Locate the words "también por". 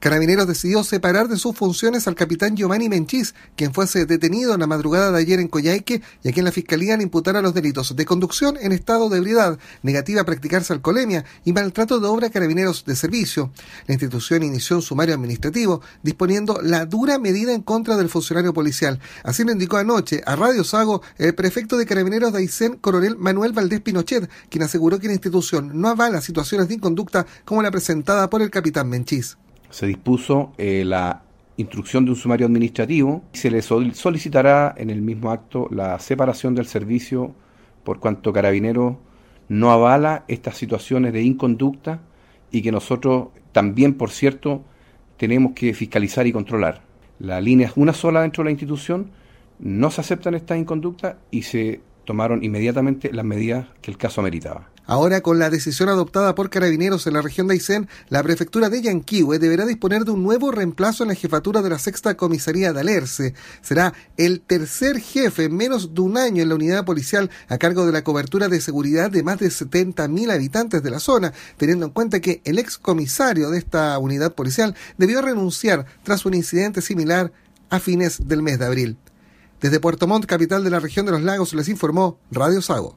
43.52-44.10